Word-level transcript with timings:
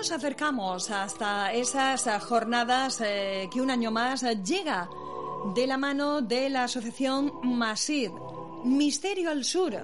Nos 0.00 0.12
acercamos 0.12 0.90
hasta 0.90 1.52
esas 1.52 2.08
jornadas 2.24 3.02
eh, 3.04 3.50
que 3.52 3.60
un 3.60 3.70
año 3.70 3.90
más 3.90 4.22
llega 4.42 4.88
de 5.54 5.66
la 5.66 5.76
mano 5.76 6.22
de 6.22 6.48
la 6.48 6.64
asociación 6.64 7.30
Masid, 7.42 8.10
Misterio 8.64 9.28
al 9.30 9.44
Sur. 9.44 9.76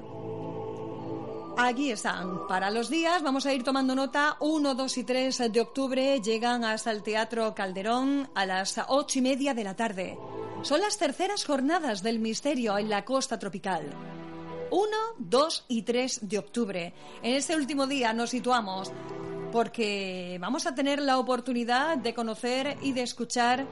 Aquí 1.58 1.90
están. 1.90 2.46
Para 2.46 2.70
los 2.70 2.88
días 2.88 3.22
vamos 3.22 3.44
a 3.44 3.52
ir 3.52 3.62
tomando 3.62 3.94
nota. 3.94 4.38
1, 4.40 4.74
2 4.74 4.96
y 4.96 5.04
3 5.04 5.52
de 5.52 5.60
octubre 5.60 6.22
llegan 6.22 6.64
hasta 6.64 6.92
el 6.92 7.02
Teatro 7.02 7.54
Calderón 7.54 8.30
a 8.34 8.46
las 8.46 8.80
ocho 8.88 9.18
y 9.18 9.22
media 9.22 9.52
de 9.52 9.64
la 9.64 9.76
tarde. 9.76 10.18
Son 10.62 10.80
las 10.80 10.96
terceras 10.96 11.44
jornadas 11.44 12.02
del 12.02 12.20
misterio 12.20 12.78
en 12.78 12.88
la 12.88 13.04
costa 13.04 13.38
tropical. 13.38 13.84
1, 14.70 14.96
2 15.18 15.64
y 15.68 15.82
3 15.82 16.20
de 16.22 16.38
octubre. 16.38 16.94
En 17.22 17.34
este 17.34 17.54
último 17.54 17.86
día 17.86 18.14
nos 18.14 18.30
situamos 18.30 18.90
porque 19.56 20.36
vamos 20.38 20.66
a 20.66 20.74
tener 20.74 21.00
la 21.00 21.16
oportunidad 21.16 21.96
de 21.96 22.12
conocer 22.12 22.76
y 22.82 22.92
de 22.92 23.00
escuchar 23.00 23.64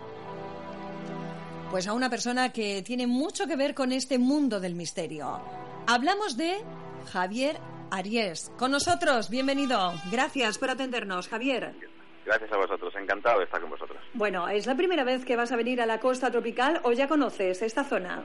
pues 1.71 1.87
a 1.87 1.93
una 1.93 2.09
persona 2.09 2.51
que 2.53 2.81
tiene 2.81 3.07
mucho 3.07 3.47
que 3.47 3.55
ver 3.55 3.75
con 3.75 3.93
este 3.93 4.17
mundo 4.17 4.61
del 4.61 4.77
misterio. 4.77 5.43
Hablamos 5.87 6.39
de 6.39 6.57
Javier 7.13 7.59
Aries. 7.91 8.51
Con 8.57 8.71
nosotros, 8.71 9.29
bienvenido. 9.29 9.93
Gracias 10.11 10.57
por 10.57 10.71
atendernos, 10.71 11.29
Javier. 11.29 11.75
Gracias 12.25 12.51
a 12.51 12.57
vosotros, 12.57 12.95
encantado 12.97 13.41
de 13.41 13.45
estar 13.45 13.61
con 13.61 13.69
vosotros. 13.69 13.99
Bueno, 14.15 14.49
¿es 14.49 14.67
la 14.67 14.77
primera 14.77 15.05
vez 15.05 15.27
que 15.27 15.37
vas 15.37 15.53
a 15.53 15.57
venir 15.57 15.83
a 15.83 15.87
la 15.87 16.01
costa 16.01 16.31
tropical 16.31 16.81
o 16.85 16.93
ya 16.93 17.09
conoces 17.09 17.61
esta 17.61 17.85
zona? 17.85 18.25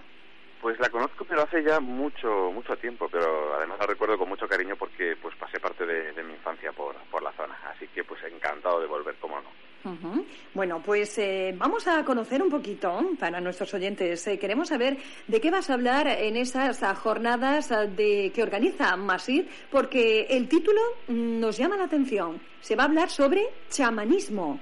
Pues 0.61 0.77
la 0.79 0.89
conozco, 0.89 1.23
pero 1.23 1.43
hace 1.43 1.63
ya 1.63 1.79
mucho 1.79 2.51
mucho 2.51 2.75
tiempo, 2.75 3.07
pero 3.09 3.55
además 3.55 3.79
la 3.79 3.87
recuerdo 3.87 4.17
con 4.17 4.27
mucho 4.27 4.47
cariño 4.47 4.75
porque 4.75 5.15
pues 5.21 5.33
pasé 5.37 5.57
parte 5.59 5.85
de, 5.85 6.11
de 6.11 6.23
mi 6.23 6.33
infancia 6.33 6.73
por, 6.73 6.95
por 7.09 7.23
la 7.23 7.31
zona, 7.33 7.57
así 7.73 7.87
que 7.87 8.03
pues 8.03 8.21
encantado 8.23 8.81
de 8.81 8.87
volver, 8.87 9.15
como 9.15 9.39
no. 9.39 9.49
Ujú. 9.85 10.25
Bueno, 10.59 10.81
pues 10.83 11.17
eh, 11.19 11.53
vamos 11.55 11.87
a 11.87 12.03
conocer 12.03 12.41
un 12.43 12.49
poquito 12.49 13.01
para 13.17 13.39
nuestros 13.39 13.73
oyentes. 13.73 14.27
Eh, 14.27 14.37
queremos 14.37 14.67
saber 14.67 14.97
de 15.25 15.39
qué 15.39 15.49
vas 15.49 15.69
a 15.69 15.75
hablar 15.75 16.05
en 16.05 16.35
esas 16.35 16.83
jornadas 16.99 17.69
de 17.95 18.29
que 18.35 18.43
organiza 18.43 18.97
Masid, 18.97 19.45
porque 19.71 20.27
el 20.29 20.49
título 20.49 20.81
mm, 21.07 21.39
nos 21.39 21.55
llama 21.55 21.77
la 21.77 21.85
atención. 21.85 22.41
Se 22.59 22.75
va 22.75 22.83
a 22.83 22.87
hablar 22.87 23.09
sobre 23.09 23.47
chamanismo. 23.69 24.59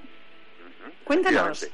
Cuéntanos. 1.02 1.68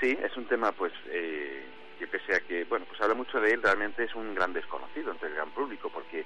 Sí, 0.00 0.18
es 0.18 0.34
un 0.38 0.46
tema 0.46 0.72
pues 0.72 0.94
eh, 1.08 1.66
que 1.98 2.06
pese 2.06 2.36
a 2.36 2.40
que, 2.40 2.64
bueno, 2.64 2.86
pues 2.88 2.98
habla 3.02 3.12
mucho 3.12 3.38
de 3.38 3.52
él, 3.52 3.62
realmente 3.62 4.02
es 4.02 4.14
un 4.14 4.34
gran 4.34 4.54
desconocido 4.54 5.12
entre 5.12 5.28
el 5.28 5.34
gran 5.34 5.50
público, 5.50 5.90
porque 5.90 6.24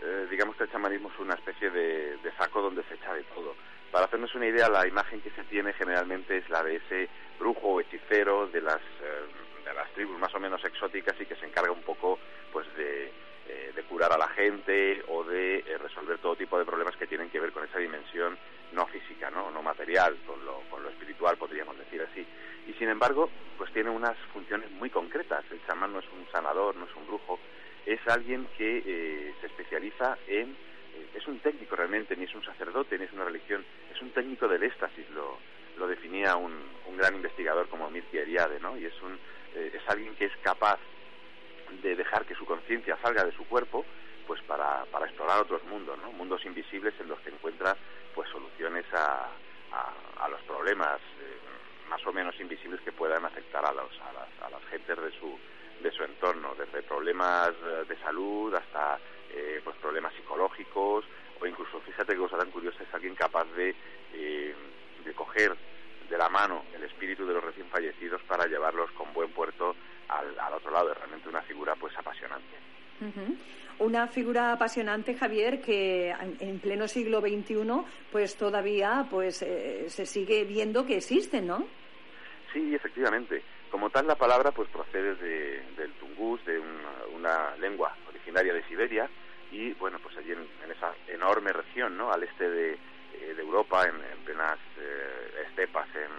eh, 0.00 0.26
digamos 0.30 0.54
que 0.54 0.62
el 0.62 0.70
chamanismo 0.70 1.10
es 1.12 1.18
una 1.18 1.34
especie 1.34 1.70
de, 1.70 2.18
de 2.18 2.32
saco 2.38 2.62
donde 2.62 2.84
se 2.84 2.94
echa 2.94 3.12
de 3.14 3.24
todo. 3.34 3.56
Para 3.94 4.06
hacernos 4.06 4.34
una 4.34 4.48
idea, 4.48 4.68
la 4.68 4.88
imagen 4.88 5.20
que 5.20 5.30
se 5.30 5.44
tiene 5.44 5.72
generalmente 5.72 6.38
es 6.38 6.50
la 6.50 6.64
de 6.64 6.74
ese 6.74 7.08
brujo 7.38 7.74
o 7.74 7.80
hechicero 7.80 8.48
de 8.48 8.60
las, 8.60 8.80
eh, 8.80 9.64
de 9.64 9.72
las 9.72 9.88
tribus 9.92 10.18
más 10.18 10.34
o 10.34 10.40
menos 10.40 10.64
exóticas 10.64 11.14
y 11.20 11.26
que 11.26 11.36
se 11.36 11.46
encarga 11.46 11.70
un 11.70 11.82
poco 11.82 12.18
pues 12.52 12.66
de, 12.74 13.12
eh, 13.46 13.72
de 13.72 13.82
curar 13.84 14.12
a 14.12 14.18
la 14.18 14.26
gente 14.30 15.00
o 15.06 15.22
de 15.22 15.58
eh, 15.58 15.78
resolver 15.78 16.18
todo 16.18 16.34
tipo 16.34 16.58
de 16.58 16.64
problemas 16.64 16.96
que 16.96 17.06
tienen 17.06 17.30
que 17.30 17.38
ver 17.38 17.52
con 17.52 17.62
esa 17.62 17.78
dimensión 17.78 18.36
no 18.72 18.84
física, 18.88 19.30
no, 19.30 19.52
no 19.52 19.62
material, 19.62 20.16
con 20.26 20.44
lo, 20.44 20.62
con 20.68 20.82
lo 20.82 20.88
espiritual, 20.88 21.36
podríamos 21.36 21.78
decir 21.78 22.02
así. 22.02 22.26
Y 22.66 22.72
sin 22.72 22.88
embargo, 22.88 23.30
pues 23.56 23.72
tiene 23.72 23.90
unas 23.90 24.18
funciones 24.32 24.72
muy 24.72 24.90
concretas. 24.90 25.44
El 25.52 25.64
chamán 25.68 25.92
no 25.92 26.00
es 26.00 26.06
un 26.06 26.26
sanador, 26.32 26.74
no 26.74 26.86
es 26.86 26.96
un 26.96 27.06
brujo, 27.06 27.38
es 27.86 28.00
alguien 28.08 28.48
que 28.58 29.34
se 29.40 29.46
especializa 29.46 30.18
en 30.26 30.56
es 31.24 31.28
un 31.28 31.40
técnico 31.40 31.74
realmente, 31.74 32.14
ni 32.16 32.24
es 32.24 32.34
un 32.34 32.44
sacerdote, 32.44 32.98
ni 32.98 33.06
es 33.06 33.12
una 33.12 33.24
religión, 33.24 33.64
es 33.90 34.00
un 34.02 34.10
técnico 34.10 34.46
del 34.46 34.62
éxtasis, 34.62 35.08
lo, 35.10 35.38
lo 35.78 35.86
definía 35.88 36.36
un, 36.36 36.52
un 36.86 36.96
gran 36.98 37.14
investigador 37.14 37.66
como 37.68 37.88
Mircea 37.90 38.22
Eliade, 38.22 38.60
¿no? 38.60 38.76
Y 38.76 38.84
es, 38.84 39.02
un, 39.02 39.18
eh, 39.54 39.72
es 39.74 39.88
alguien 39.88 40.14
que 40.16 40.26
es 40.26 40.36
capaz 40.42 40.78
de 41.82 41.96
dejar 41.96 42.26
que 42.26 42.34
su 42.34 42.44
conciencia 42.44 42.98
salga 43.00 43.24
de 43.24 43.32
su 43.32 43.46
cuerpo, 43.46 43.86
pues 44.26 44.42
para, 44.42 44.84
para 44.92 45.06
explorar 45.06 45.40
otros 45.40 45.64
mundos, 45.64 45.98
¿no? 45.98 46.12
Mundos 46.12 46.44
invisibles 46.44 46.92
en 47.00 47.08
los 47.08 47.18
que 47.20 47.30
encuentra 47.30 47.74
pues 48.14 48.28
soluciones 48.28 48.84
a, 48.92 49.28
a, 50.20 50.28
los 50.28 50.42
problemas 50.42 51.00
eh, 51.20 51.38
más 51.88 52.04
o 52.06 52.12
menos 52.12 52.38
invisibles 52.38 52.80
que 52.82 52.92
puedan 52.92 53.24
afectar 53.24 53.64
a, 53.64 53.72
los, 53.72 53.90
a, 54.00 54.12
las, 54.12 54.28
a 54.42 54.50
las 54.50 54.64
gentes 54.70 54.96
de 54.96 55.10
su, 55.18 55.38
de 55.82 55.90
su 55.90 56.04
entorno, 56.04 56.54
desde 56.54 56.82
problemas 56.82 57.50
eh, 57.50 57.84
de 57.88 57.96
salud 58.00 58.54
hasta 58.54 58.98
problemas 59.94 60.14
psicológicos 60.14 61.04
o 61.40 61.46
incluso, 61.46 61.80
fíjate 61.82 62.14
qué 62.14 62.18
cosa 62.18 62.36
tan 62.36 62.50
curiosa, 62.50 62.82
es 62.82 62.92
alguien 62.92 63.14
capaz 63.14 63.44
de, 63.54 63.72
eh, 64.12 64.54
de 65.04 65.12
coger 65.12 65.56
de 66.10 66.18
la 66.18 66.28
mano 66.28 66.64
el 66.74 66.82
espíritu 66.82 67.24
de 67.24 67.34
los 67.34 67.44
recién 67.44 67.68
fallecidos 67.68 68.20
para 68.22 68.46
llevarlos 68.46 68.90
con 68.92 69.12
buen 69.12 69.30
puerto 69.30 69.76
al, 70.08 70.36
al 70.36 70.54
otro 70.54 70.72
lado. 70.72 70.90
Es 70.90 70.98
realmente 70.98 71.28
una 71.28 71.42
figura 71.42 71.76
pues 71.76 71.96
apasionante. 71.96 72.56
Una 73.78 74.08
figura 74.08 74.52
apasionante, 74.52 75.14
Javier, 75.14 75.60
que 75.60 76.10
en 76.10 76.36
en 76.40 76.58
pleno 76.58 76.88
siglo 76.88 77.20
XXI, 77.20 77.54
pues 78.10 78.36
todavía 78.36 79.06
pues 79.08 79.42
eh, 79.42 79.84
se 79.88 80.06
sigue 80.06 80.44
viendo 80.44 80.86
que 80.86 80.96
existen, 80.96 81.46
¿no? 81.46 81.66
Sí, 82.52 82.74
efectivamente. 82.74 83.42
Como 83.70 83.90
tal, 83.90 84.06
la 84.08 84.16
palabra 84.16 84.50
pues 84.50 84.68
procede 84.70 85.14
de, 85.16 85.62
del 85.76 85.92
tungús, 85.94 86.44
de 86.44 86.58
una, 86.58 86.90
una 87.14 87.56
lengua 87.56 87.96
originaria 88.08 88.54
de 88.54 88.62
Siberia, 88.64 89.08
y 89.54 89.72
bueno, 89.74 89.98
pues 90.02 90.16
allí 90.16 90.32
en, 90.32 90.70
esa 90.70 90.92
enorme 91.06 91.52
región, 91.52 91.96
¿no? 91.96 92.12
Al 92.12 92.24
este 92.24 92.50
de, 92.50 92.72
eh, 92.72 93.36
Europa, 93.38 93.84
en, 93.84 93.94
en 93.94 94.24
plenas 94.24 94.58
eh, 94.78 95.44
estepas, 95.46 95.86
en, 95.94 96.10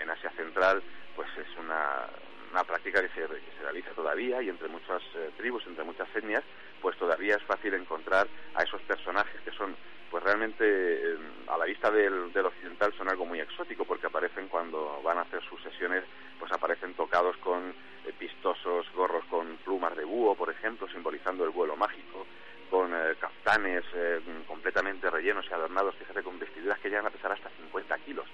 en, 0.00 0.08
Asia 0.08 0.30
Central, 0.30 0.82
pues 1.14 1.28
es 1.36 1.58
una, 1.58 2.06
una 2.50 2.64
práctica 2.64 3.02
que 3.02 3.08
se, 3.08 3.20
que 3.26 3.52
se 3.58 3.62
realiza 3.62 3.90
todavía 3.90 4.40
y 4.40 4.48
entre 4.48 4.68
muchas 4.68 5.02
eh, 5.16 5.30
tribus, 5.36 5.66
entre 5.66 5.84
muchas 5.84 6.08
etnias, 6.16 6.42
pues 6.80 6.96
todavía 6.96 7.36
es 7.36 7.42
fácil 7.42 7.74
encontrar 7.74 8.26
a 8.54 8.62
esos 8.62 8.80
personajes 8.82 9.38
que 9.42 9.50
son, 9.50 9.76
pues 10.10 10.24
realmente 10.24 11.18
a 11.46 11.58
la 11.58 11.66
vista 11.66 11.90
del, 11.90 12.32
occidental 12.34 12.94
son 12.96 13.10
algo 13.10 13.26
muy 13.26 13.40
exótico 13.40 13.84
porque 13.84 14.06
aparecen 14.06 14.48
cuando 14.48 15.02
van 15.02 15.18
a 15.18 15.22
hacer 15.22 15.42
sus 15.42 15.62
sesiones, 15.62 16.04
pues 16.38 16.50
aparecen 16.52 16.94
tocados 16.94 17.36
con 17.38 17.74
eh, 18.06 18.12
vistosos 18.18 18.86
gorros 18.94 19.24
con 19.26 19.56
plumas 19.58 19.94
de 19.96 20.04
búho, 20.04 20.34
por 20.34 20.50
ejemplo, 20.50 20.88
simbolizando 20.88 21.44
el 21.44 21.50
vuelo 21.50 21.76
mágico, 21.76 22.26
eh, 23.66 24.20
completamente 24.46 25.10
rellenos 25.10 25.46
y 25.50 25.54
adornados, 25.54 25.94
fíjate, 25.96 26.22
con 26.22 26.38
vestiduras 26.38 26.78
que 26.80 26.88
llegan 26.88 27.06
a 27.06 27.10
pesar 27.10 27.32
hasta 27.32 27.50
50 27.50 27.98
kilos. 27.98 28.26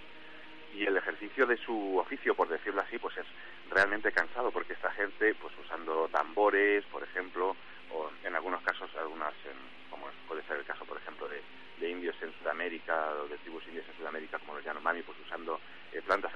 Y 0.75 0.85
el 0.87 0.97
ejercicio 0.97 1.47
de 1.47 1.57
su 1.57 1.99
oficio, 1.99 2.35
por 2.35 2.49
decirlo 2.49 2.81
así, 2.81 2.99
pues 2.99 3.17
es 3.17 3.27
realmente 3.71 4.11
cansado 4.13 4.51
porque 4.51 4.73
esta 4.73 4.91
gente, 4.93 5.35
pues 5.37 5.57
usando 5.59 6.09
tambores, 6.09 6.85
por 6.87 7.03
ejemplo, 7.03 7.57
o 7.91 8.11
en 8.25 8.35
algunos 8.35 8.61
casos, 8.63 8.91
algunas, 8.97 9.33
en- 9.47 9.91
como 9.91 10.07
puede 10.27 10.43
ser 10.43 10.57
el 10.59 10.65
caso, 10.65 10.85
por 10.85 10.97
ejemplo, 10.97 11.29
de, 11.29 11.41
de 11.79 11.89
indios 11.91 12.17
en 12.23 12.33
Sudamérica 12.33 13.11
o 13.23 13.29
de 13.29 13.39
tribus 13.39 13.67
indias 13.69 13.87
en 13.89 13.97
Sudamérica 13.97 14.39
como 14.41 14.55
los 14.55 14.65
Yanomami, 14.65 15.03
pues 15.03 15.19
usando 15.21 15.61
eh, 15.93 16.03
plantas 16.03 16.33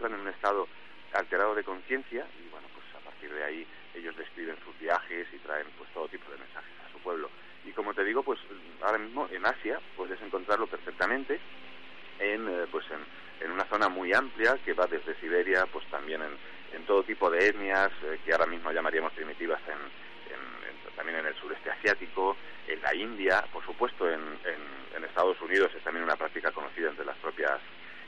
están 0.00 0.14
en 0.14 0.20
un 0.20 0.28
estado 0.28 0.68
alterado 1.12 1.54
de 1.54 1.64
conciencia 1.64 2.26
y 2.38 2.48
bueno, 2.48 2.68
pues 2.72 2.84
a 2.94 3.00
partir 3.00 3.32
de 3.32 3.42
ahí 3.44 3.66
ellos 3.94 4.16
describen 4.16 4.56
sus 4.64 4.78
viajes 4.78 5.26
y 5.32 5.38
traen 5.38 5.66
pues 5.76 5.90
todo 5.92 6.08
tipo 6.08 6.30
de 6.30 6.38
mensajes 6.38 6.72
a 6.86 6.90
su 6.92 6.98
pueblo. 7.00 7.30
Y 7.64 7.72
como 7.72 7.92
te 7.94 7.99
digo, 8.10 8.24
pues 8.24 8.40
ahora 8.82 8.98
mismo 8.98 9.28
en 9.30 9.46
Asia 9.46 9.78
puedes 9.96 10.20
encontrarlo 10.20 10.66
perfectamente 10.66 11.38
en 12.18 12.48
eh, 12.48 12.66
pues 12.68 12.84
en, 12.90 13.46
en, 13.46 13.52
una 13.52 13.64
zona 13.66 13.88
muy 13.88 14.12
amplia 14.12 14.58
que 14.64 14.72
va 14.72 14.88
desde 14.88 15.14
Siberia 15.20 15.64
pues 15.72 15.86
también 15.92 16.20
en, 16.20 16.32
en 16.74 16.84
todo 16.86 17.04
tipo 17.04 17.30
de 17.30 17.46
etnias 17.46 17.92
eh, 18.02 18.18
que 18.24 18.32
ahora 18.32 18.46
mismo 18.46 18.72
llamaríamos 18.72 19.12
primitivas 19.12 19.60
en, 19.68 19.78
también 20.96 21.20
en 21.20 21.26
el 21.26 21.34
sureste 21.36 21.70
asiático, 21.70 22.36
en 22.66 22.82
la 22.82 22.94
India, 22.94 23.42
por 23.52 23.64
supuesto 23.64 24.10
en, 24.10 24.20
Estados 25.08 25.40
Unidos 25.40 25.72
es 25.76 25.82
también 25.82 26.04
una 26.04 26.14
práctica 26.14 26.52
conocida 26.52 26.88
entre 26.88 27.04
las 27.04 27.16
propias 27.18 27.58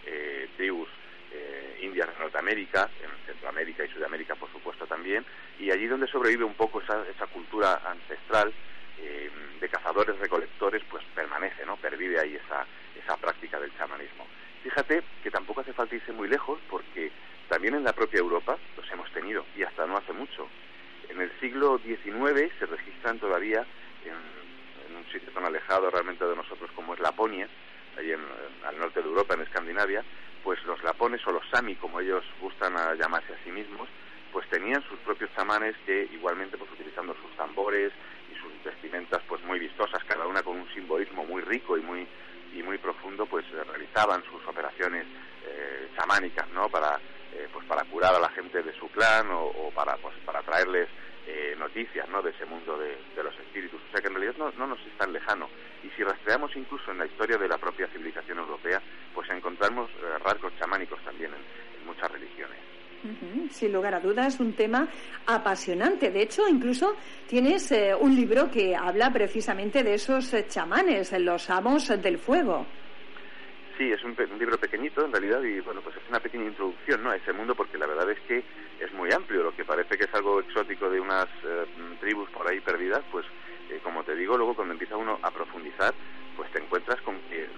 eh, 0.07 0.49
tribus 0.57 0.89
eh, 1.33 1.81
indias 1.83 2.07
de 2.07 2.21
Norteamérica, 2.21 2.89
en 3.03 3.11
Centroamérica 3.27 3.85
y 3.85 3.89
Sudamérica 3.89 4.37
por 4.37 4.51
supuesto 4.53 4.87
también, 4.87 5.25
y 5.59 5.71
allí 5.71 5.87
donde 5.89 6.07
sobrevive 6.07 6.45
un 6.45 6.55
poco 6.55 6.81
esa, 6.81 7.05
esa 7.09 7.27
cultura 7.27 7.83
ancestral 7.85 8.53
eh, 8.99 9.31
de 9.61 9.69
cazadores 9.69 10.19
recolectores, 10.19 10.83
pues 10.91 11.05
permanece, 11.15 11.65
¿no? 11.67 11.77
Pervive 11.77 12.21
ahí 12.21 12.37
esa, 12.37 12.67
esa 13.03 13.17
práctica 13.17 13.59
del 13.61 13.77
chamanismo. 13.77 14.27
Fíjate 14.63 15.03
que 15.23 15.31
tampoco 15.31 15.61
hace 15.61 15.73
falta 15.73 15.95
irse 15.95 16.13
muy 16.13 16.29
lejos 16.29 16.61
porque 16.71 17.11
también 17.49 17.75
en 17.75 17.85
la 17.85 17.93
propia 17.93 18.21
Europa 18.21 18.57
los 18.77 18.91
hemos 18.91 19.11
tenido 19.13 19.45
y 19.57 19.63
hasta 19.63 19.87
no 19.87 19.97
hace 19.97 20.13
mucho. 20.13 20.49
En 21.09 21.21
el 21.21 21.31
siglo 21.41 21.79
XIX 21.79 22.51
se 22.59 22.67
registran 22.67 23.19
todavía 23.19 23.67
en, 24.05 24.43
un 24.97 25.05
sitio 25.13 25.33
tan 25.33 25.45
alejado 25.45 25.91
realmente 25.91 26.25
de 26.25 26.37
nosotros 26.37 26.71
como 26.75 26.95
es 26.95 27.01
Laponia, 27.01 27.49
ahí 27.99 28.13
en, 28.13 28.21
al 28.65 28.79
norte 28.79 29.01
de 29.03 29.09
Europa, 29.09 29.35
en 29.35 29.43
Escandinavia, 29.43 30.05
pues 30.45 30.63
los 30.65 30.83
lapones 30.83 31.21
o 31.27 31.33
los 31.33 31.49
sami, 31.51 31.77
como 31.77 32.01
ellos 32.01 32.25
gustan 32.41 32.75
llamarse 32.99 33.33
a 33.33 33.45
sí 33.45 33.51
mismos, 33.51 33.89
pues 34.33 34.49
tenían 34.49 34.83
sus 34.89 34.99
propios 35.01 35.31
chamanes 35.37 35.77
que 35.85 36.09
igualmente 36.13 36.57
pues 36.57 36.71
utilizando 36.73 37.15
sus 37.15 37.31
tambores 37.37 37.93
y 38.33 38.39
sus 38.39 38.65
vestimentas 38.65 39.23
pues 39.29 39.43
muy 39.45 39.59
vistosas, 39.59 40.03
cada 40.05 40.27
una 40.27 40.43
con 40.43 40.57
un 40.57 40.73
simbolismo 40.73 41.25
muy 41.25 41.43
rico 41.43 41.77
y 41.77 41.83
muy 41.83 42.07
y 42.55 42.63
muy 42.63 42.77
profundo, 42.77 43.25
pues 43.27 43.47
realizaban 43.51 44.23
sus 44.25 44.47
operaciones 44.47 45.07
eh, 45.47 45.89
chamánicas, 45.97 46.49
¿no? 46.51 46.69
Para 46.69 47.01
eh, 47.35 47.49
pues 47.51 47.65
para 47.67 47.83
curar 47.85 48.15
a 48.15 48.21
la 48.21 48.29
de 49.03 49.33
o, 49.33 49.71
para 49.75 49.97
pues 49.97 50.15
para 50.25 50.43
traerles 50.43 50.89
eh, 51.27 51.55
noticias 51.59 52.09
¿no? 52.09 52.23
de 52.23 52.31
ese 52.31 52.45
mundo 52.47 52.79
de, 52.79 53.23
los 53.23 53.37
espíritus. 53.39 53.81
O 53.89 53.93
sea 53.93 54.01
que 54.01 54.09
en 54.09 54.15
realidad 54.15 54.35
no, 54.39 54.53
no, 54.53 54.67
nos 54.67 54.81
es 54.81 54.97
tan 54.97 55.13
lejano. 55.13 55.49
Y 55.83 55.89
si 55.91 56.03
rastreamos 56.03 56.55
incluso 56.57 56.91
en 56.91 56.99
la 56.99 57.07
historia 57.07 57.37
de 57.37 57.49
la 57.49 57.59
propia 57.59 57.89
civilización 57.89 58.39
europea, 58.39 58.81
pues 59.15 59.29
encontramos 59.31 59.91
eh, 59.91 60.19
rasgos 60.25 60.53
chamánicos 60.59 61.01
también 61.05 61.33
en, 61.33 61.87
muchas 61.87 62.11
religiones. 62.13 62.57
Sin 63.51 63.73
lugar 63.73 63.97
a 63.97 64.01
dudas, 64.01 64.39
un 64.39 64.53
tema 64.53 64.87
apasionante. 65.27 66.13
De 66.13 66.23
hecho, 66.23 66.47
incluso 66.47 66.97
tienes 67.27 67.75
un 67.99 68.15
libro 68.15 68.49
que 68.49 68.77
habla 68.77 69.13
precisamente 69.13 69.83
de 69.83 69.95
esos 69.95 70.33
chamanes, 70.49 71.11
los 71.19 71.51
amos 71.51 71.89
del 72.01 72.19
fuego. 72.19 72.65
Sí, 73.79 73.91
es 73.91 74.05
un, 74.05 74.15
libro 74.39 74.59
pequeñito 74.59 75.05
en 75.05 75.13
realidad 75.13 75.43
y 75.43 75.61
bueno, 75.61 75.81
pues 75.81 75.97
es 75.97 76.03
una 76.09 76.21
pequeña 76.21 76.45
introducción 76.45 77.03
¿no? 77.03 77.11
a 77.11 77.17
ese 77.17 77.33
mundo 77.33 77.55
porque 77.55 77.79
la 77.79 77.87
verdad 77.87 78.11
es 78.11 78.21
que 78.21 78.45
es 78.79 78.93
muy 78.93 79.11
amplio. 79.13 79.43
Lo 79.43 79.57
que 79.57 79.65
parece 79.65 79.97
que 79.97 80.05
es 80.05 80.15
algo 80.15 80.41
exótico 80.41 80.91
de 80.91 81.01
unas 81.01 81.27
eh, 81.45 81.65
tribus 82.01 82.29
por 82.31 82.47
ahí 82.49 82.61
perdidas, 82.61 83.03
pues 83.11 83.25
eh, 83.71 83.81
como 83.83 84.05
te 84.05 84.15
digo, 84.15 84.37
luego 84.37 84.55
cuando 84.55 84.73
empieza 84.73 84.97
uno 84.97 85.19
a 85.23 85.31
profundizar, 85.31 85.95
pues 86.37 86.51
te 86.53 86.59
encuentras 86.59 87.01
con 87.01 87.19
que 87.31 87.49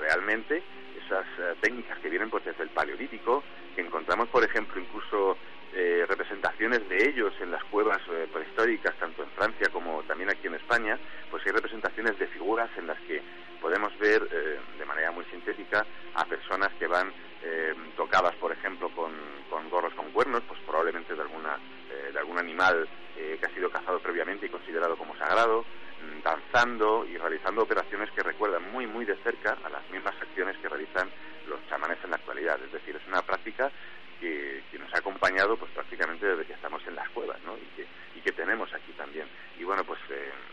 realmente 0.00 0.62
esas 1.04 1.26
eh, 1.38 1.54
técnicas 1.60 1.98
que 2.00 2.10
vienen 2.10 2.30
pues 2.30 2.44
desde 2.44 2.64
el 2.64 2.70
paleolítico, 2.70 3.44
que 3.76 3.82
encontramos 3.82 4.28
por 4.28 4.42
ejemplo 4.44 4.80
incluso 4.80 5.36
representaciones 5.72 6.88
de 6.88 7.10
ellos 7.10 7.32
en 7.40 7.52
las 7.52 7.62
cuevas 7.62 8.00
prehistóricas, 8.32 8.92
tanto 8.96 9.22
en 9.22 9.30
Francia 9.30 9.68
como 9.72 10.02
también 10.02 10.28
aquí 10.28 10.48
en 10.48 10.56
España, 10.56 10.98
pues 11.30 11.46
hay 11.46 11.52
representaciones 11.52 12.18
de 12.18 12.26
figuras 12.26 12.68
en 12.76 12.88
las 12.88 12.98
que 13.02 13.22
podemos 13.60 13.96
ver 14.00 14.28
a 16.20 16.24
personas 16.26 16.68
que 16.78 16.86
van 16.86 17.12
eh, 17.42 17.74
tocadas, 17.96 18.34
por 18.36 18.52
ejemplo, 18.52 18.90
con, 18.90 19.10
gorros 19.70 19.94
con 19.94 20.10
cuernos, 20.10 20.42
pues 20.48 20.58
probablemente 20.66 21.14
de 21.14 21.22
alguna 21.22 21.56
eh, 21.90 22.10
de 22.12 22.18
algún 22.18 22.38
animal 22.38 22.88
que 23.14 23.46
ha 23.46 23.54
sido 23.54 23.70
cazado 23.70 24.00
previamente 24.00 24.46
y 24.46 24.48
considerado 24.48 24.96
como 24.96 25.14
sagrado, 25.16 25.62
mm, 25.62 26.22
danzando 26.22 27.04
y 27.04 27.18
realizando 27.18 27.62
operaciones 27.62 28.10
que 28.12 28.22
recuerdan 28.22 28.72
muy 28.72 28.86
muy 28.86 29.04
de 29.04 29.14
cerca 29.16 29.58
a 29.62 29.68
las 29.68 29.88
mismas 29.90 30.14
acciones 30.20 30.56
que 30.56 30.68
realizan 30.68 31.08
los 31.46 31.60
chamanes 31.68 31.98
en 32.02 32.10
la 32.10 32.16
actualidad. 32.16 32.58
Es 32.62 32.72
decir, 32.72 32.96
es 32.96 33.06
una 33.06 33.22
práctica 33.22 33.70
que, 34.18 34.62
nos 34.78 34.92
ha 34.94 34.98
acompañado 34.98 35.56
pues 35.56 35.70
prácticamente 35.72 36.26
desde 36.26 36.46
que 36.46 36.52
estamos 36.54 36.82
en 36.86 36.94
las 36.94 37.08
cuevas, 37.10 37.38
¿no? 37.44 37.56
Y 37.56 37.66
que, 37.76 37.86
y 38.16 38.20
que 38.20 38.32
tenemos 38.32 38.72
aquí 38.72 38.92
también. 38.92 39.28
Y 39.58 39.64
bueno, 39.64 39.84
pues 39.84 40.00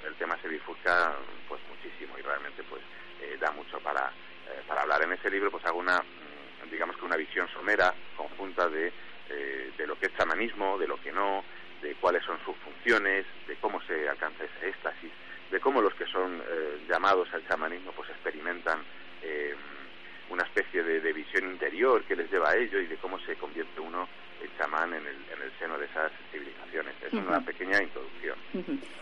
el 0.06 0.14
tema 0.16 0.38
se 0.42 0.48
bifurca 0.48 1.16
pues 1.48 1.62
muchísimo 1.70 2.18
y 2.18 2.22
realmente 2.22 2.64
pues 2.64 2.82
eh, 3.22 3.38
da 3.40 3.52
mucho 3.52 3.80
para, 3.80 4.12
eh, 4.48 4.62
para 4.68 4.82
hablar. 4.82 5.04
En 5.04 5.07
ese 5.20 5.30
libro 5.30 5.52
pues 5.52 5.66
hago 5.66 5.80
una, 5.80 6.00
mm, 6.00 6.70
digamos 6.70 6.98
que 6.98 7.06
una 7.06 7.18
visión 7.18 7.48
somera, 7.50 7.94
conjunta 8.16 8.68
de, 8.70 8.92
eh, 9.30 9.72
de 9.78 9.88
lo 9.88 9.98
que 9.98 10.08
es 10.08 10.18
chamanismo, 10.18 10.78
de 10.78 10.88
lo 10.88 11.00
que 11.02 11.12
no, 11.12 11.44
de 11.82 11.96
cuáles 11.96 12.24
son 12.24 12.38
sus 12.44 12.56
funciones, 12.58 13.26
de 13.48 13.56
cómo 13.58 13.82
se 13.84 14.08
alcanza 14.08 14.44
ese 14.44 14.70
éxtasis, 14.70 15.12
de 15.52 15.60
cómo 15.60 15.82
los 15.82 15.94
que 15.94 16.06
son 16.08 16.42
llamados 16.90 17.32
al 17.34 17.48
chamanismo 17.48 17.92
pues 17.92 18.10
experimentan 18.10 18.84
una 20.30 20.44
especie 20.44 20.84
de, 20.84 21.00
de, 21.00 21.14
visión 21.14 21.50
interior 21.50 22.04
que 22.04 22.16
les 22.16 22.32
lleva 22.32 22.50
a 22.50 22.56
ello 22.56 22.80
y 22.80 22.88
de 22.88 22.98
cómo 22.98 23.20
se 23.20 23.36
convierte 23.36 23.80
uno 23.80 24.08
el 24.42 24.50
chamán 24.58 24.94
en 24.94 25.02
el, 25.02 25.16
en 25.16 25.42
el 25.44 25.52
seno 25.60 25.78
de 25.78 25.86
esas 25.86 26.12
civilizaciones. 26.32 26.94
Es 27.06 27.14
una 27.14 27.42
pequeña 27.42 27.82
introducción. 27.82 28.36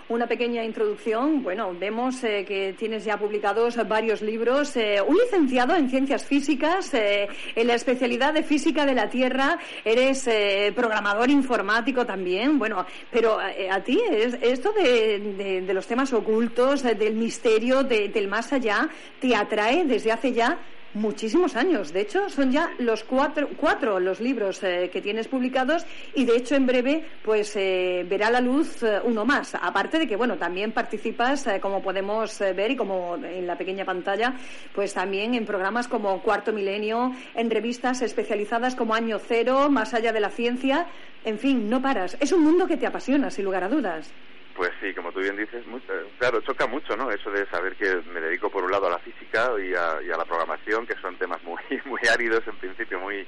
Una 0.07 0.27
pequeña 0.27 0.63
introducción. 0.63 1.43
Bueno, 1.43 1.73
vemos 1.73 2.23
eh, 2.23 2.45
que 2.47 2.73
tienes 2.73 3.03
ya 3.05 3.17
publicados 3.17 3.75
varios 3.87 4.21
libros. 4.21 4.75
Eh, 4.77 5.01
un 5.05 5.15
licenciado 5.17 5.75
en 5.75 5.89
ciencias 5.89 6.25
físicas, 6.25 6.93
eh, 6.93 7.27
en 7.55 7.67
la 7.67 7.73
especialidad 7.73 8.33
de 8.33 8.43
física 8.43 8.85
de 8.85 8.93
la 8.93 9.09
Tierra. 9.09 9.57
Eres 9.83 10.29
programador 10.75 11.29
informático 11.29 12.05
también. 12.05 12.59
Bueno, 12.59 12.85
pero 13.11 13.37
a 13.39 13.79
ti 13.81 13.99
esto 14.41 14.71
de, 14.71 15.61
de, 15.65 15.73
los 15.73 15.87
temas 15.87 16.13
ocultos, 16.13 16.83
del 16.83 17.15
misterio, 17.15 17.83
del 17.83 18.27
más 18.27 18.53
allá, 18.53 18.89
te 19.19 19.35
atrae 19.35 19.83
desde 19.85 20.11
hace 20.11 20.33
ya 20.33 20.57
muchísimos 20.95 21.55
años. 21.55 21.93
De 21.93 22.01
hecho, 22.01 22.29
son 22.29 22.51
ya 22.51 22.71
los 22.79 23.03
cuatro, 23.03 23.49
cuatro 23.57 23.99
los 23.99 24.19
libros 24.19 24.63
eh, 24.63 24.89
que 24.91 25.01
tienes 25.01 25.27
publicados 25.27 25.85
y 26.15 26.25
de 26.25 26.37
hecho 26.37 26.55
en 26.55 26.65
breve 26.65 27.05
pues 27.23 27.55
eh, 27.55 28.05
verá 28.09 28.29
la 28.31 28.41
luz 28.41 28.81
eh, 28.83 28.99
uno 29.03 29.25
más. 29.25 29.55
Aparte 29.55 29.99
de 29.99 30.07
que 30.07 30.15
bueno 30.15 30.37
también 30.37 30.71
participas 30.71 31.47
como 31.61 31.81
podemos 31.81 32.39
ver 32.39 32.71
y 32.71 32.75
como 32.75 33.15
en 33.15 33.45
la 33.45 33.57
pequeña 33.57 33.85
pantalla 33.85 34.33
pues 34.73 34.93
también 34.93 35.35
en 35.35 35.45
programas 35.45 35.87
como 35.87 36.21
Cuarto 36.21 36.51
Milenio, 36.53 37.13
en 37.35 37.51
revistas 37.51 38.01
especializadas 38.01 38.75
como 38.75 38.95
Año 38.95 39.19
Cero, 39.19 39.69
Más 39.69 39.93
allá 39.93 40.11
de 40.11 40.19
la 40.19 40.29
ciencia. 40.29 40.87
En 41.23 41.39
fin, 41.39 41.69
no 41.69 41.81
paras. 41.81 42.17
Es 42.19 42.31
un 42.31 42.43
mundo 42.43 42.67
que 42.67 42.77
te 42.77 42.87
apasiona 42.87 43.29
sin 43.29 43.45
lugar 43.45 43.63
a 43.63 43.69
dudas. 43.69 44.11
Pues 44.55 44.71
sí, 44.79 44.93
como 44.93 45.11
tú 45.11 45.19
bien 45.19 45.35
dices, 45.35 45.65
eh, 45.65 46.05
claro, 46.17 46.39
choca 46.39 46.65
mucho, 46.65 46.95
¿no? 46.95 47.11
Eso 47.11 47.29
de 47.29 47.45
saber 47.47 47.75
que 47.75 48.01
me 48.13 48.21
dedico 48.21 48.49
por 48.49 48.63
un 48.63 48.71
lado 48.71 48.87
a 48.87 48.91
la 48.91 48.99
física 48.99 49.51
y 49.59 49.73
a, 49.73 50.17
la 50.17 50.23
programación, 50.23 50.87
que 50.87 50.95
son 51.01 51.17
temas 51.17 51.43
muy 51.43 51.61
muy 51.85 51.99
áridos 52.09 52.47
en 52.47 52.55
principio, 52.55 52.97
muy 53.01 53.17
eh, 53.17 53.27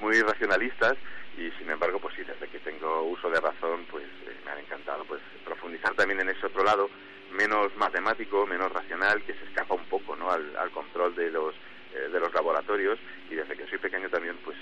muy 0.00 0.18
racionalistas 0.22 0.94
y 1.36 1.50
sin 1.58 1.70
embargo, 1.70 1.98
pues 1.98 2.14
sí, 2.14 2.22
desde 2.22 2.48
que 2.48 2.58
tengo 2.60 3.02
uso 3.02 3.28
de 3.28 3.38
razón, 3.38 3.84
pues 3.90 4.04
eh, 4.04 4.34
me 4.46 4.52
han 4.52 4.58
encantado 4.60 5.04
pues 5.04 5.20
profundizar 5.44 5.94
también 5.94 6.20
en 6.20 6.30
ese 6.30 6.46
otro 6.46 6.64
lado 6.64 6.88
menos 7.32 7.76
matemático, 7.76 8.46
menos 8.46 8.72
racional, 8.72 9.22
que 9.24 9.34
se 9.34 9.44
escapa 9.44 9.74
un 9.74 9.84
poco, 9.84 10.16
¿no? 10.16 10.30
Al, 10.30 10.70
control 10.70 11.14
de 11.14 11.30
los 11.30 11.54
de 11.92 12.18
los 12.18 12.32
laboratorios 12.32 12.98
y 13.28 13.34
desde 13.34 13.54
que 13.54 13.66
soy 13.66 13.76
pequeño 13.76 14.08
también, 14.08 14.38
pues 14.42 14.56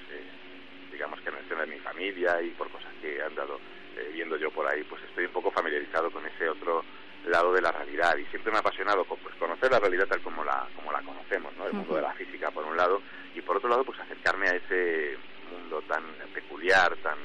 digamos 0.91 1.21
que 1.21 1.29
en 1.29 1.37
el 1.37 1.49
seno 1.49 1.61
de 1.61 1.69
mi 1.69 1.79
familia 1.79 2.43
y 2.43 2.51
por 2.51 2.69
cosas 2.69 2.93
que 3.01 3.23
han 3.23 3.37
dado 3.37 3.61
eh, 3.97 4.11
viendo 4.13 4.37
yo 4.51 4.55
por 4.55 4.67
ahí, 4.67 4.83
pues 4.85 5.03
estoy 5.05 5.27
un 5.27 5.33
poco 5.33 5.51
familiarizado 5.51 6.11
con 6.11 6.25
ese 6.27 6.49
otro 6.49 6.85
lado 7.27 7.53
de 7.53 7.61
la 7.61 7.73
realidad 7.73 8.17
y 8.17 8.25
siempre 8.27 8.51
me 8.51 8.59
ha 8.59 8.61
apasionado 8.61 9.05
pues, 9.05 9.35
conocer 9.37 9.71
la 9.71 9.79
realidad 9.79 10.07
tal 10.07 10.21
como 10.23 10.43
la, 10.43 10.67
como 10.75 10.91
la 10.91 11.03
conocemos, 11.03 11.55
¿no? 11.57 11.67
El 11.67 11.75
mundo 11.75 11.97
de 11.97 12.03
la 12.03 12.15
física 12.15 12.51
por 12.51 12.65
un 12.65 12.77
lado 12.77 13.03
y 13.35 13.43
por 13.43 13.57
otro 13.57 13.69
lado 13.69 13.85
pues 13.85 13.99
acercarme 14.01 14.49
a 14.49 14.57
ese 14.57 15.19
mundo 15.51 15.83
tan 15.83 16.03
peculiar, 16.33 16.97
tan 16.97 17.19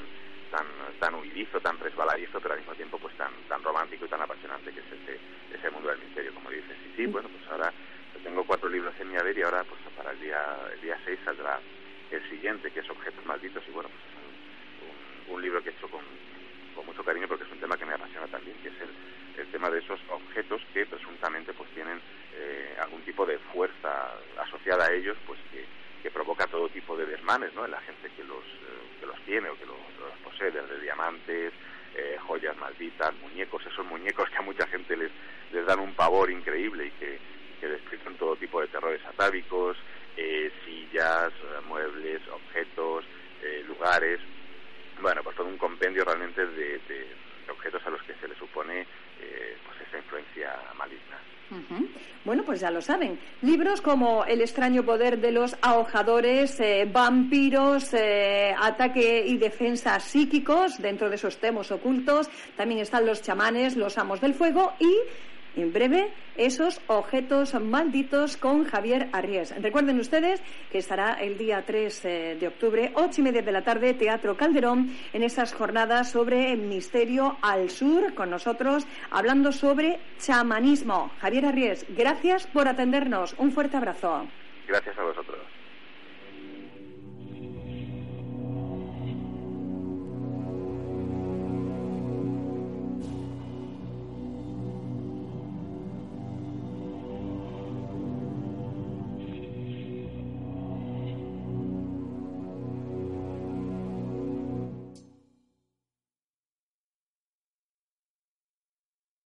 tan 0.50 0.66
tan 1.00 1.14
huidizo, 1.14 1.60
tan 1.60 1.78
resbaladizo, 1.78 2.40
pero 2.40 2.54
al 2.54 2.60
mismo 2.60 2.74
tiempo 2.74 2.98
pues 2.98 3.16
tan 3.16 3.32
tan 3.48 3.62
romántico 3.62 4.04
y 4.04 4.08
tan 4.08 4.20
apasionante 4.20 4.70
que 4.70 4.80
es 4.80 4.86
ese, 4.86 5.18
ese 5.52 5.70
mundo 5.70 5.88
del 5.88 5.98
misterio, 5.98 6.34
como 6.34 6.50
dices. 6.50 6.76
Y 6.86 6.96
sí, 6.96 7.06
bueno, 7.06 7.28
pues 7.28 7.50
ahora 7.50 7.72
tengo 8.22 8.44
cuatro 8.44 8.68
libros 8.68 8.94
en 9.00 9.10
mi 9.10 9.16
haber 9.16 9.36
y 9.38 9.42
ahora 9.42 9.64
pues 9.64 9.80
para 9.96 10.12
el 10.12 10.20
día 10.20 10.40
el 10.74 10.80
día 10.80 10.98
6 11.04 11.18
saldrá 11.24 11.58
el 12.10 12.28
siguiente, 12.28 12.70
que 12.70 12.80
es 12.80 12.90
Objetos 12.90 13.24
Malditos, 13.24 13.64
y 13.66 13.70
bueno, 13.72 13.88
pues 13.88 14.02
es 14.04 15.30
un, 15.30 15.34
un 15.34 15.42
libro 15.42 15.62
que 15.62 15.70
he 15.70 15.72
hecho 15.72 15.88
con, 15.88 16.04
con 16.76 16.86
mucho 16.86 17.02
cariño 17.02 17.26
porque 17.26 17.44
es 17.44 17.50
un 17.50 17.58
tema 17.58 17.76
que 17.76 17.86
me 17.86 17.94
apasiona 17.94 18.26
también, 18.28 18.56
que 18.62 18.68
es 18.68 18.80
el, 18.80 19.40
el 19.40 19.46
tema 19.48 19.70
de 19.70 19.78
esos 19.78 19.98
objetos 20.08 20.60
que 20.72 20.86
presuntamente 20.86 21.52
pues 21.54 21.68
tienen 21.70 22.00
eh, 22.34 22.76
algún 22.80 23.02
tipo 23.02 23.24
de 23.26 23.38
fuerza 23.38 24.14
a 24.74 24.92
ellos, 24.92 25.16
pues 25.26 25.38
que, 25.52 25.64
que 26.02 26.10
provoca 26.10 26.46
todo 26.46 26.68
tipo 26.68 26.96
de 26.96 27.06
desmanes 27.06 27.54
¿no? 27.54 27.64
en 27.64 27.70
la 27.70 27.80
gente 27.82 28.10
que 28.16 28.24
los, 28.24 28.44
eh, 28.44 28.98
que 29.00 29.06
los 29.06 29.18
tiene 29.24 29.48
o 29.48 29.56
que 29.56 29.66
los, 29.66 29.76
posee, 30.24 30.50
desde 30.50 30.80
diamantes, 30.80 31.52
eh, 31.94 32.18
joyas 32.26 32.56
malditas, 32.56 33.14
muñecos, 33.16 33.64
esos 33.64 33.86
muñecos 33.86 34.28
que 34.28 34.36
a 34.36 34.42
mucha 34.42 34.66
gente 34.66 34.96
les, 34.96 35.10
les 35.52 35.64
dan 35.64 35.80
un 35.80 35.94
pavor 35.94 36.30
increíble 36.30 36.86
y 36.86 36.90
que, 36.92 37.18
que 37.60 37.68
describen 37.68 38.16
todo 38.16 38.36
tipo 38.36 38.60
de 38.60 38.68
terrores 38.68 39.04
atávicos, 39.06 39.76
eh, 40.16 40.50
sillas, 40.64 41.32
muebles, 41.66 42.20
objetos, 42.28 43.04
lugares, 43.68 44.18
bueno, 45.00 45.22
pues 45.22 45.36
todo 45.36 45.46
un 45.46 45.58
compendio 45.58 46.04
realmente 46.04 46.44
de, 46.44 46.80
objetos 47.48 47.82
a 47.86 47.90
los 47.90 48.02
que 48.02 48.14
se 48.14 48.28
le 48.28 48.34
supone 48.36 48.86
pues 49.18 49.88
esa 49.88 49.98
influencia 49.98 50.56
maligna. 50.76 51.18
Bueno, 52.24 52.42
pues 52.44 52.60
ya 52.60 52.70
lo 52.70 52.82
saben. 52.82 53.18
Libros 53.42 53.80
como 53.80 54.24
El 54.24 54.40
extraño 54.40 54.82
poder 54.82 55.20
de 55.20 55.30
los 55.30 55.56
ahojadores, 55.62 56.58
eh, 56.58 56.88
vampiros, 56.90 57.94
eh, 57.94 58.54
ataque 58.60 59.24
y 59.26 59.36
defensa 59.36 60.00
psíquicos, 60.00 60.78
dentro 60.78 61.08
de 61.08 61.16
esos 61.16 61.38
temas 61.38 61.70
ocultos. 61.70 62.28
También 62.56 62.80
están 62.80 63.06
los 63.06 63.22
chamanes, 63.22 63.76
los 63.76 63.96
amos 63.96 64.20
del 64.20 64.34
fuego 64.34 64.74
y 64.80 64.92
en 65.56 65.72
breve 65.72 66.12
esos 66.36 66.80
objetos 66.86 67.54
malditos 67.54 68.36
con 68.36 68.64
Javier 68.64 69.08
Arries. 69.12 69.54
Recuerden 69.60 69.98
ustedes 69.98 70.40
que 70.70 70.78
estará 70.78 71.14
el 71.14 71.38
día 71.38 71.64
3 71.66 72.04
eh, 72.04 72.36
de 72.38 72.48
octubre, 72.48 72.92
ocho 72.94 73.20
y 73.20 73.24
media 73.24 73.42
de 73.42 73.52
la 73.52 73.62
tarde, 73.62 73.94
Teatro 73.94 74.36
Calderón, 74.36 74.94
en 75.12 75.22
esas 75.22 75.54
jornadas 75.54 76.10
sobre 76.10 76.52
el 76.52 76.60
misterio 76.60 77.38
al 77.42 77.70
sur, 77.70 78.14
con 78.14 78.30
nosotros, 78.30 78.86
hablando 79.10 79.50
sobre 79.50 79.98
chamanismo. 80.18 81.10
Javier 81.20 81.46
Arries, 81.46 81.86
gracias 81.88 82.46
por 82.46 82.68
atendernos. 82.68 83.34
Un 83.38 83.52
fuerte 83.52 83.76
abrazo. 83.76 84.26
Gracias 84.68 84.98
a 84.98 85.02
vosotros. 85.02 85.55